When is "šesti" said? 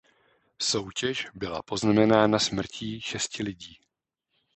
3.01-3.43